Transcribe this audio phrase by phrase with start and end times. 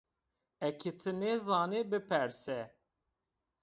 [0.67, 2.59] Eke ti nêzanî, biperse